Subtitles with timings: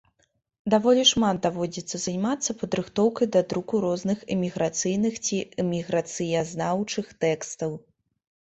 [0.73, 7.71] Даволі шмат даводзіцца займацца падрыхтоўкай да друку розных эміграцыйных ці эміграцыязнаўчых тэкстаў.